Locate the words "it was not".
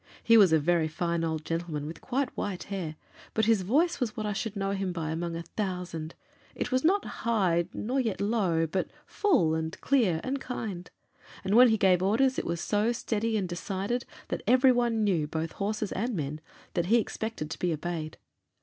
6.55-7.05